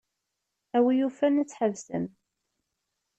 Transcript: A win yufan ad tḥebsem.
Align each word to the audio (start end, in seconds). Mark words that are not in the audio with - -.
A 0.75 0.77
win 0.83 0.97
yufan 0.99 1.41
ad 1.41 1.47
tḥebsem. 1.47 2.05